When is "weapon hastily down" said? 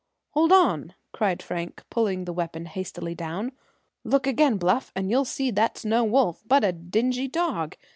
2.33-3.51